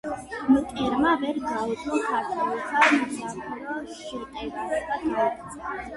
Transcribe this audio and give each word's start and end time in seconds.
მტერმა 0.53 1.11
ვერ 1.23 1.35
გაუძლო 1.49 1.99
ქართველთა 2.05 2.81
მძაფრ 2.95 3.93
შეტევას 3.99 4.81
და 4.89 4.99
გაიქცა. 5.05 5.77